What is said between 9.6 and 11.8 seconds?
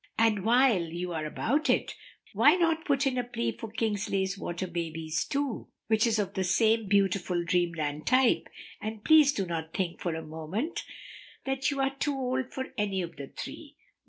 think for a moment that you